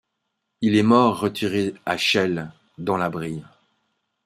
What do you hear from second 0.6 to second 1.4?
Il est mort